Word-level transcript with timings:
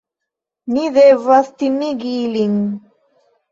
Ni 0.77 0.85
devas 0.95 1.53
timigi 1.61 2.17
ilin 2.25 2.59